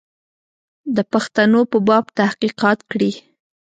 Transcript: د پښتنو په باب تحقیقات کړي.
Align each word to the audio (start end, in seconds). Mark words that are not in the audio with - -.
د 0.95 0.97
پښتنو 1.13 1.61
په 1.71 1.77
باب 1.87 2.05
تحقیقات 2.19 2.79
کړي. 2.91 3.11